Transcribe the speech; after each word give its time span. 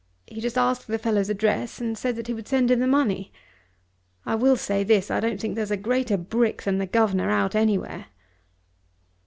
He 0.25 0.41
just 0.41 0.57
asked 0.57 0.87
the 0.87 0.97
fellow's 0.97 1.29
address 1.29 1.79
and 1.79 1.95
said 1.95 2.15
that 2.15 2.25
he 2.25 2.33
would 2.33 2.47
send 2.47 2.71
him 2.71 2.79
the 2.79 2.87
money. 2.87 3.31
I 4.25 4.33
will 4.33 4.55
say 4.55 4.83
this; 4.83 5.11
I 5.11 5.19
don't 5.19 5.39
think 5.39 5.53
there's 5.55 5.69
a 5.69 5.77
greater 5.77 6.17
brick 6.17 6.63
than 6.63 6.79
the 6.79 6.87
governor 6.87 7.29
out 7.29 7.53
anywhere. 7.53 8.07